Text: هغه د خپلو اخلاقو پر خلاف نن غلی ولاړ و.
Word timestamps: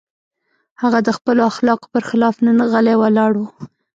هغه 0.81 0.99
د 1.07 1.09
خپلو 1.17 1.41
اخلاقو 1.51 1.91
پر 1.93 2.03
خلاف 2.09 2.35
نن 2.45 2.57
غلی 2.71 2.95
ولاړ 2.99 3.31
و. 3.37 3.41